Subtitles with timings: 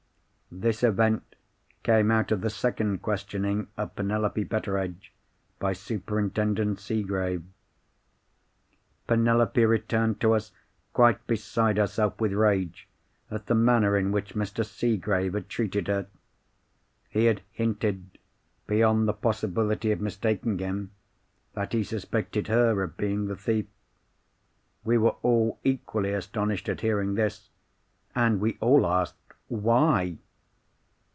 [0.53, 1.37] This event
[1.81, 5.13] came out of the second questioning of Penelope Betteredge
[5.59, 7.45] by Superintendent Seegrave.
[9.07, 10.51] "Penelope returned to us
[10.91, 12.89] quite beside herself with rage
[13.31, 14.65] at the manner in which Mr.
[14.65, 16.07] Seegrave had treated her.
[17.07, 18.19] He had hinted,
[18.67, 20.91] beyond the possibility of mistaking him,
[21.53, 23.67] that he suspected her of being the thief.
[24.83, 27.49] We were all equally astonished at hearing this,
[28.13, 29.15] and we all asked,
[29.47, 30.17] Why?